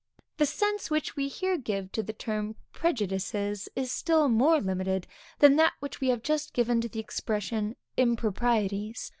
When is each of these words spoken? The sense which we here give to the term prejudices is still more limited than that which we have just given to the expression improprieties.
The 0.37 0.47
sense 0.47 0.89
which 0.89 1.15
we 1.15 1.27
here 1.27 1.59
give 1.59 1.91
to 1.91 2.01
the 2.01 2.11
term 2.11 2.55
prejudices 2.73 3.69
is 3.75 3.91
still 3.91 4.29
more 4.29 4.59
limited 4.59 5.05
than 5.37 5.57
that 5.57 5.73
which 5.79 6.01
we 6.01 6.07
have 6.07 6.23
just 6.23 6.53
given 6.53 6.81
to 6.81 6.89
the 6.89 6.99
expression 6.99 7.75
improprieties. 7.97 9.09